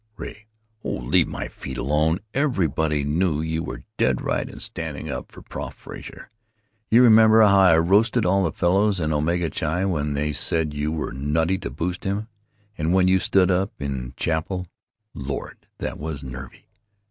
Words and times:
Ray: 0.17 0.47
"Oh, 0.83 0.95
leave 0.95 1.27
my 1.27 1.47
feet 1.47 1.77
alone!... 1.77 2.21
Everybody 2.33 3.03
knew 3.03 3.39
you 3.39 3.61
were 3.61 3.83
dead 3.99 4.19
right 4.19 4.49
in 4.49 4.59
standing 4.59 5.11
up 5.11 5.31
for 5.31 5.43
Prof 5.43 5.75
Frazer. 5.75 6.31
You 6.89 7.03
remember 7.03 7.43
how 7.43 7.59
I 7.59 7.77
roasted 7.77 8.25
all 8.25 8.43
the 8.45 8.51
fellows 8.51 8.99
in 8.99 9.13
Omega 9.13 9.51
Chi 9.51 9.85
when 9.85 10.13
they 10.15 10.33
said 10.33 10.73
you 10.73 10.91
were 10.91 11.13
nutty 11.13 11.59
to 11.59 11.69
boost 11.69 12.03
him? 12.03 12.29
And 12.79 12.95
when 12.95 13.07
you 13.07 13.19
stood 13.19 13.51
up 13.51 13.79
in 13.79 14.15
Chapel——Lord! 14.17 15.67
that 15.77 15.99
was 15.99 16.23
nervy." 16.23 16.65